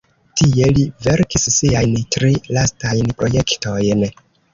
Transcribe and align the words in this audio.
Tie 0.39 0.69
li 0.77 0.85
verkis 1.07 1.43
siajn 1.55 1.93
tri 2.15 2.31
lastajn 2.57 3.13
projektojn. 3.21 4.03